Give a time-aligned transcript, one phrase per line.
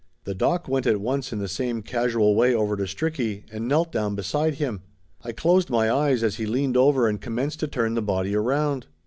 [0.23, 3.91] The doc went at once in the same casual way over to Stricky, and knelt
[3.91, 4.81] down beside him.
[5.23, 8.87] I closed my eyes as he leaned over and commenced to turn the body around.